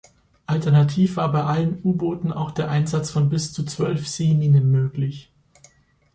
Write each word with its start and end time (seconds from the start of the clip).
Alternativ 0.47 1.17
war 1.17 1.31
bei 1.31 1.43
allen 1.43 1.79
U-Booten 1.83 2.33
auch 2.33 2.49
der 2.49 2.71
Einsatz 2.71 3.11
von 3.11 3.29
bis 3.29 3.53
zu 3.53 3.63
zwölf 3.63 4.07
Seeminen 4.07 4.71
möglich. 4.71 5.31